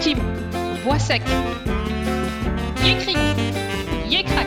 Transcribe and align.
Tim, 0.00 0.16
Bois 0.82 0.98
sec. 0.98 1.20
Yécric, 2.82 3.18
Yécrac. 4.08 4.46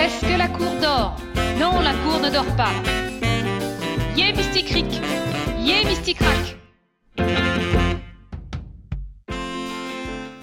Est-ce 0.00 0.20
que 0.20 0.38
la 0.38 0.46
cour 0.46 0.72
dort? 0.80 1.16
Non, 1.58 1.80
la 1.80 1.92
cour 1.92 2.20
ne 2.20 2.30
dort 2.30 2.56
pas. 2.56 2.70
Yé 4.16 4.32
mysticric, 4.32 5.02
Yé 5.58 5.84
mysticrac. 5.86 6.56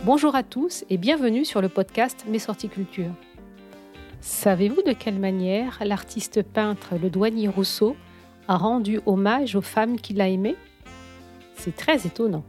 Bonjour 0.04 0.36
à 0.36 0.44
tous 0.44 0.84
et 0.90 0.98
bienvenue 0.98 1.46
sur 1.46 1.62
le 1.62 1.70
podcast 1.70 2.26
Mes 2.28 2.40
sorties 2.40 2.68
culture. 2.68 3.12
Savez-vous 4.20 4.82
de 4.82 4.92
quelle 4.92 5.20
manière 5.20 5.82
l'artiste 5.86 6.44
peintre 6.44 6.96
le 7.02 7.10
douanier 7.10 7.48
Rousseau 7.48 7.96
a 8.50 8.58
rendu 8.58 9.00
hommage 9.06 9.56
aux 9.56 9.62
femmes 9.62 10.02
qu'il 10.02 10.20
a 10.20 10.28
aimées? 10.28 10.58
C'est 11.56 11.78
très 11.78 12.06
étonnant. 12.06 12.44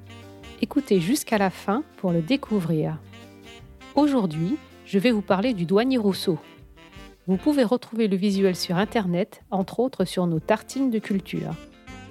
Écoutez 0.65 0.99
jusqu'à 0.99 1.37
la 1.37 1.51
fin 1.51 1.84
pour 1.98 2.11
le 2.11 2.23
découvrir. 2.23 2.98
Aujourd'hui, 3.97 4.57
je 4.87 4.98
vais 4.98 5.11
vous 5.11 5.21
parler 5.21 5.52
du 5.52 5.66
douanier 5.66 5.98
Rousseau. 5.98 6.38
Vous 7.27 7.37
pouvez 7.37 7.65
retrouver 7.65 8.09
le 8.09 8.16
visuel 8.16 8.57
sur 8.57 8.79
Internet, 8.79 9.43
entre 9.51 9.79
autres 9.79 10.07
sur 10.07 10.27
nos 10.27 10.41
tartines 10.41 10.91
de 10.91 10.98
culture. 10.98 11.51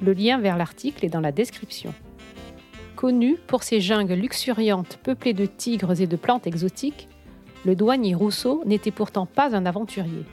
Le 0.04 0.14
lien 0.14 0.38
vers 0.38 0.56
l'article 0.56 1.04
est 1.04 1.10
dans 1.10 1.20
la 1.20 1.32
description. 1.32 1.96
Connu 2.96 3.38
pour 3.48 3.64
ses 3.64 3.82
jungles 3.82 4.14
luxuriantes 4.14 5.00
peuplées 5.02 5.34
de 5.34 5.48
tigres 5.48 6.00
et 6.00 6.06
de 6.06 6.16
plantes 6.16 6.46
exotiques, 6.46 7.10
le 7.66 7.76
douanier 7.76 8.14
Rousseau 8.14 8.62
n'était 8.68 8.92
pourtant 8.92 9.26
pas 9.26 9.56
un 9.56 9.66
aventurier. 9.66 10.26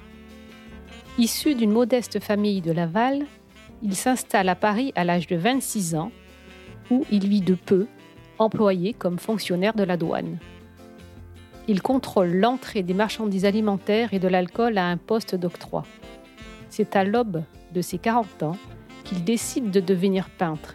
Issu 1.16 1.54
d'une 1.54 1.72
modeste 1.72 2.20
famille 2.20 2.60
de 2.60 2.72
Laval, 2.72 3.24
il 3.82 3.96
s'installe 3.96 4.50
à 4.50 4.56
Paris 4.56 4.92
à 4.94 5.04
l'âge 5.04 5.26
de 5.26 5.36
26 5.36 5.94
ans, 5.94 6.12
où 6.90 7.06
il 7.10 7.26
vit 7.26 7.40
de 7.40 7.54
peu 7.54 7.86
employé 8.40 8.94
comme 8.94 9.18
fonctionnaire 9.18 9.74
de 9.74 9.84
la 9.84 9.96
douane. 9.96 10.38
Il 11.68 11.82
contrôle 11.82 12.32
l'entrée 12.32 12.82
des 12.82 12.94
marchandises 12.94 13.44
alimentaires 13.44 14.12
et 14.12 14.18
de 14.18 14.26
l'alcool 14.26 14.78
à 14.78 14.86
un 14.86 14.96
poste 14.96 15.36
d'octroi. 15.36 15.84
C'est 16.68 16.96
à 16.96 17.04
l'aube 17.04 17.44
de 17.72 17.80
ses 17.82 17.98
40 17.98 18.42
ans 18.42 18.56
qu'il 19.04 19.22
décide 19.22 19.70
de 19.70 19.80
devenir 19.80 20.30
peintre. 20.30 20.74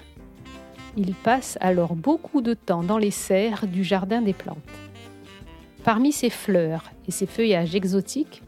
Il 0.96 1.14
passe 1.14 1.58
alors 1.60 1.96
beaucoup 1.96 2.42
de 2.42 2.54
temps 2.54 2.84
dans 2.84 2.98
les 2.98 3.12
serres 3.12 3.68
du 3.68 3.84
jardin 3.84 4.22
des 4.22 4.34
plantes. 4.34 4.58
Parmi 5.84 6.12
ses 6.12 6.30
fleurs 6.30 6.92
et 7.08 7.12
ses 7.12 7.26
feuillages 7.26 7.76
exotiques, 7.76 8.44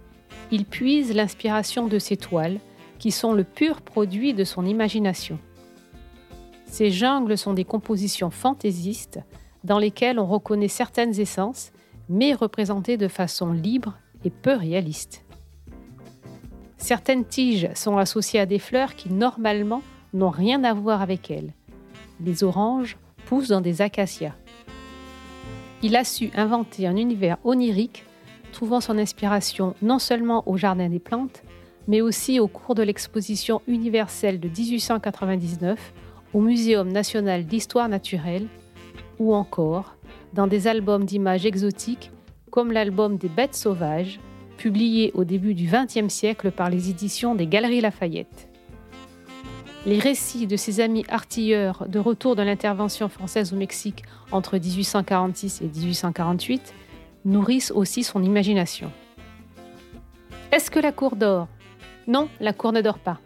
il 0.52 0.66
puise 0.66 1.14
l'inspiration 1.14 1.88
de 1.88 2.00
ses 2.00 2.18
toiles, 2.18 2.60
qui 3.00 3.12
sont 3.12 3.34
le 3.34 3.44
pur 3.44 3.82
produit 3.82 4.34
de 4.34 4.44
son 4.44 4.66
imagination. 4.66 5.38
Ces 6.68 6.92
jungles 6.92 7.38
sont 7.38 7.54
des 7.54 7.64
compositions 7.64 8.30
fantaisistes 8.30 9.20
dans 9.64 9.80
lesquelles 9.80 10.20
on 10.20 10.28
reconnaît 10.28 10.68
certaines 10.68 11.20
essences, 11.20 11.72
mais 12.10 12.34
représentées 12.34 12.98
de 12.98 13.08
façon 13.08 13.52
libre 13.52 13.98
et 14.24 14.30
peu 14.30 14.54
réaliste. 14.54 15.26
Certaines 16.78 17.26
tiges 17.26 17.70
sont 17.74 17.98
associées 17.98 18.40
à 18.40 18.46
des 18.46 18.60
fleurs 18.60 18.96
qui 18.96 19.12
normalement 19.12 19.82
n'ont 20.14 20.30
rien 20.30 20.64
à 20.64 20.74
voir 20.74 21.02
avec 21.02 21.32
elles. 21.32 21.54
Les 22.22 22.44
oranges 22.44 22.98
poussent 23.26 23.50
dans 23.50 23.62
des 23.62 23.82
acacias. 23.82 24.36
Il 25.82 25.96
a 25.96 26.04
su 26.04 26.30
inventer 26.36 26.88
un 26.88 26.96
univers 26.96 27.38
onirique, 27.44 28.06
trouvant 28.52 28.82
son 28.82 28.98
inspiration 28.98 29.76
non 29.82 30.00
seulement 30.00 30.48
au 30.48 30.58
Jardin 30.58 30.90
des 30.90 31.00
plantes, 31.00 31.44
mais 31.88 32.02
aussi 32.02 32.40
au 32.40 32.48
cours 32.48 32.76
de 32.76 32.84
l'exposition 32.84 33.62
universelle 33.68 34.40
de 34.40 34.48
1899 34.48 35.94
au 36.38 36.40
Muséum 36.40 36.92
national 36.92 37.48
d'histoire 37.48 37.90
naturelle 37.90 38.46
ou 39.18 39.34
encore 39.34 39.96
dans 40.34 40.46
des 40.46 40.68
albums 40.68 41.04
d'images 41.04 41.48
exotiques 41.48 42.12
comme 42.52 42.72
l'album 42.72 43.18
des 43.18 43.28
bêtes 43.28 43.56
sauvages, 43.56 44.20
publié 44.56 45.12
au 45.16 45.24
début 45.24 45.56
du 45.56 45.68
XXe 45.68 46.14
siècle 46.14 46.52
par 46.52 46.70
les 46.70 46.92
éditions 46.92 47.34
des 47.34 47.48
Galeries 47.48 47.82
Lafayette. 47.82 48.50
Les 49.88 49.98
récits 49.98 50.46
de 50.46 50.58
ses 50.58 50.80
amis 50.80 51.06
artilleurs 51.10 51.88
de 51.88 51.98
retour 51.98 52.36
de 52.36 52.44
l'intervention 52.44 53.10
française 53.10 53.52
au 53.52 53.56
Mexique 53.56 54.04
entre 54.32 54.60
1846 54.60 55.64
et 55.64 55.70
1848 55.70 56.76
nourrissent 57.26 57.72
aussi 57.72 58.04
son 58.04 58.22
imagination. 58.22 58.92
Est-ce 60.52 60.70
que 60.70 60.80
la 60.80 60.92
cour 60.92 61.16
dort? 61.16 61.48
Non, 62.06 62.30
la 62.40 62.54
cour 62.54 62.74
ne 62.74 62.82
dort 62.82 63.00
pas. 63.00 63.20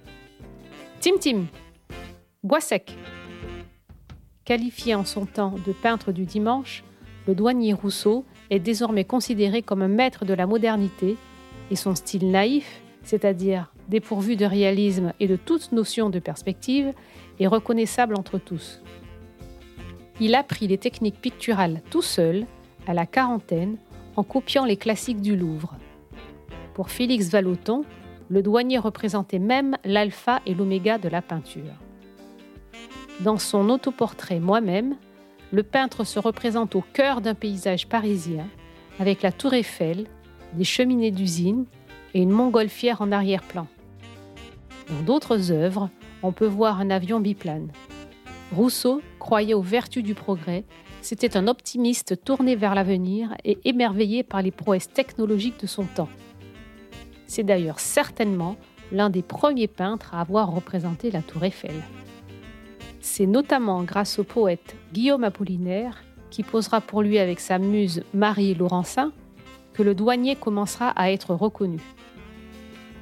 Tim 1.02 1.18
Tim, 1.20 1.44
Bois 2.44 2.60
sec. 2.60 2.98
Qualifié 4.52 4.96
en 4.96 5.06
son 5.06 5.26
temps 5.26 5.56
de 5.66 5.72
peintre 5.72 6.12
du 6.12 6.26
dimanche, 6.26 6.84
le 7.26 7.36
douanier 7.36 7.72
Rousseau 7.72 8.26
est 8.50 8.60
désormais 8.60 9.06
considéré 9.06 9.62
comme 9.62 9.82
un 9.82 9.88
maître 9.88 10.26
de 10.26 10.34
la 10.34 10.46
modernité 10.46 11.16
et 11.70 11.78
son 11.78 11.96
style 11.96 12.30
naïf, 12.30 12.82
c'est-à-dire 13.02 13.72
dépourvu 13.88 14.36
de 14.36 14.44
réalisme 14.44 15.14
et 15.22 15.30
de 15.30 15.38
toute 15.38 15.72
notion 15.72 16.10
de 16.10 16.20
perspective, 16.20 16.92
est 17.40 17.48
reconnaissable 17.48 18.14
entre 18.14 18.40
tous. 18.40 18.82
Il 20.20 20.36
apprit 20.36 20.68
les 20.68 20.78
techniques 20.78 21.22
picturales 21.22 21.82
tout 21.90 22.02
seul, 22.02 22.46
à 22.88 22.94
la 22.94 23.06
quarantaine, 23.06 23.78
en 24.18 24.24
copiant 24.24 24.66
les 24.66 24.76
classiques 24.76 25.22
du 25.22 25.38
Louvre. 25.38 25.78
Pour 26.74 26.90
Félix 26.90 27.30
Vallotton, 27.30 27.86
le 28.28 28.42
douanier 28.42 28.80
représentait 28.80 29.40
même 29.40 29.78
l'alpha 29.86 30.42
et 30.46 30.54
l'oméga 30.54 30.98
de 30.98 31.08
la 31.08 31.22
peinture. 31.22 31.72
Dans 33.24 33.38
son 33.38 33.70
autoportrait 33.70 34.40
Moi-même, 34.40 34.96
le 35.52 35.62
peintre 35.62 36.04
se 36.04 36.18
représente 36.18 36.76
au 36.76 36.84
cœur 36.94 37.22
d'un 37.22 37.36
paysage 37.36 37.88
parisien, 37.88 38.48
avec 39.00 39.22
la 39.22 39.32
tour 39.32 39.54
Eiffel, 39.54 40.08
des 40.54 40.64
cheminées 40.64 41.12
d'usine 41.12 41.66
et 42.16 42.22
une 42.22 42.32
montgolfière 42.32 43.02
en 43.02 43.12
arrière-plan. 43.12 43.68
Dans 44.90 45.02
d'autres 45.04 45.52
œuvres, 45.52 45.90
on 46.24 46.32
peut 46.32 46.48
voir 46.48 46.80
un 46.80 46.90
avion 46.90 47.20
biplane. 47.20 47.72
Rousseau 48.52 49.04
croyait 49.20 49.54
aux 49.54 49.62
vertus 49.62 50.04
du 50.04 50.16
progrès, 50.16 50.66
c'était 51.02 51.38
un 51.38 51.48
optimiste 51.48 52.24
tourné 52.24 52.56
vers 52.56 52.74
l'avenir 52.74 53.36
et 53.44 53.60
émerveillé 53.66 54.24
par 54.24 54.42
les 54.42 54.52
prouesses 54.52 54.92
technologiques 54.92 55.60
de 55.60 55.68
son 55.68 55.84
temps. 55.84 56.10
C'est 57.28 57.44
d'ailleurs 57.44 57.80
certainement 57.80 58.56
l'un 58.92 59.12
des 59.12 59.22
premiers 59.22 59.68
peintres 59.68 60.16
à 60.16 60.22
avoir 60.22 60.52
représenté 60.52 61.12
la 61.12 61.22
tour 61.22 61.44
Eiffel. 61.44 61.84
C'est 63.02 63.26
notamment 63.26 63.84
grâce 63.84 64.20
au 64.20 64.24
poète 64.24 64.76
Guillaume 64.94 65.24
Apollinaire, 65.24 66.04
qui 66.30 66.44
posera 66.44 66.82
pour 66.82 67.02
lui 67.02 67.18
avec 67.18 67.40
sa 67.40 67.58
muse 67.58 68.04
Marie 68.14 68.54
Laurencin, 68.54 69.12
que 69.74 69.82
le 69.82 69.96
douanier 69.96 70.36
commencera 70.36 70.90
à 70.90 71.12
être 71.12 71.34
reconnu. 71.34 71.82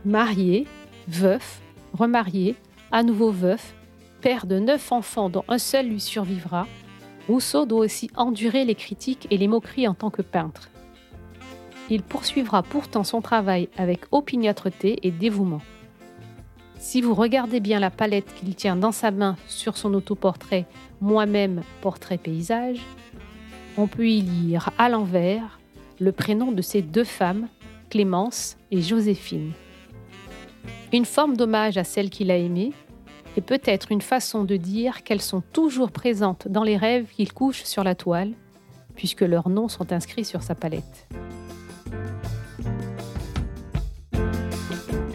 Marié, 0.05 0.65
veuf, 1.09 1.61
remarié, 1.93 2.55
à 2.91 3.03
nouveau 3.03 3.29
veuf, 3.29 3.75
père 4.21 4.45
de 4.45 4.57
neuf 4.57 4.91
enfants 4.91 5.29
dont 5.29 5.43
un 5.49 5.57
seul 5.57 5.87
lui 5.87 5.99
survivra, 5.99 6.65
Rousseau 7.27 7.65
doit 7.65 7.81
aussi 7.81 8.09
endurer 8.15 8.65
les 8.65 8.75
critiques 8.75 9.27
et 9.29 9.37
les 9.37 9.47
moqueries 9.47 9.87
en 9.87 9.93
tant 9.93 10.09
que 10.09 10.21
peintre. 10.21 10.69
Il 11.89 12.03
poursuivra 12.03 12.63
pourtant 12.63 13.03
son 13.03 13.21
travail 13.21 13.67
avec 13.77 14.05
opiniâtreté 14.11 14.99
et 15.03 15.11
dévouement. 15.11 15.61
Si 16.79 17.01
vous 17.01 17.13
regardez 17.13 17.59
bien 17.59 17.79
la 17.79 17.89
palette 17.91 18.33
qu'il 18.35 18.55
tient 18.55 18.77
dans 18.77 18.93
sa 18.93 19.11
main 19.11 19.35
sur 19.47 19.75
son 19.77 19.93
autoportrait 19.93 20.65
Moi-même 21.01 21.61
portrait 21.81 22.17
paysage, 22.17 22.79
on 23.77 23.87
peut 23.87 24.07
y 24.07 24.21
lire 24.21 24.69
à 24.77 24.87
l'envers 24.87 25.59
le 25.99 26.13
prénom 26.13 26.53
de 26.53 26.61
ces 26.61 26.81
deux 26.81 27.03
femmes, 27.03 27.49
Clémence 27.89 28.55
et 28.71 28.81
Joséphine. 28.81 29.51
Une 30.93 31.03
forme 31.03 31.35
d'hommage 31.35 31.77
à 31.77 31.83
celles 31.83 32.09
qu'il 32.09 32.31
a 32.31 32.37
aimées 32.37 32.71
et 33.35 33.41
peut-être 33.41 33.91
une 33.91 34.01
façon 34.01 34.45
de 34.45 34.55
dire 34.55 35.03
qu'elles 35.03 35.21
sont 35.21 35.43
toujours 35.51 35.91
présentes 35.91 36.47
dans 36.47 36.63
les 36.63 36.77
rêves 36.77 37.07
qu'il 37.13 37.33
couche 37.33 37.63
sur 37.63 37.83
la 37.83 37.93
toile, 37.93 38.31
puisque 38.95 39.21
leurs 39.21 39.49
noms 39.49 39.67
sont 39.67 39.91
inscrits 39.91 40.25
sur 40.25 40.43
sa 40.43 40.55
palette. 40.55 41.07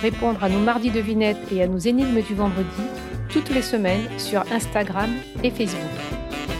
répondre 0.00 0.42
à 0.42 0.48
nos 0.48 0.60
mardis 0.60 0.90
devinettes 0.90 1.52
et 1.52 1.62
à 1.62 1.66
nos 1.66 1.78
énigmes 1.78 2.22
du 2.22 2.34
vendredi 2.34 2.82
toutes 3.28 3.50
les 3.50 3.62
semaines 3.62 4.08
sur 4.18 4.40
Instagram 4.52 5.10
et 5.44 5.50
Facebook. 5.50 5.80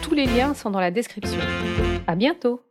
Tous 0.03 0.15
les 0.15 0.27
liens 0.27 0.55
sont 0.55 0.71
dans 0.71 0.81
la 0.81 0.91
description. 0.91 1.41
À 2.07 2.15
bientôt! 2.15 2.70